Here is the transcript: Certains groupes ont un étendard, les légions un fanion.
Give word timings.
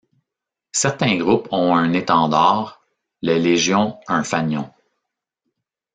Certains 0.71 1.19
groupes 1.19 1.47
ont 1.51 1.75
un 1.75 1.93
étendard, 1.93 2.81
les 3.21 3.37
légions 3.37 3.99
un 4.07 4.23
fanion. 4.23 4.67